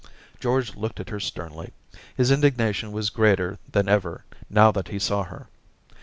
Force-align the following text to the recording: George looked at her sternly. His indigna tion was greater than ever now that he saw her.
George 0.39 0.75
looked 0.75 0.99
at 0.99 1.09
her 1.11 1.19
sternly. 1.19 1.73
His 2.17 2.31
indigna 2.31 2.73
tion 2.73 2.91
was 2.91 3.11
greater 3.11 3.59
than 3.71 3.87
ever 3.87 4.25
now 4.49 4.71
that 4.71 4.87
he 4.87 4.97
saw 4.97 5.21
her. 5.25 5.47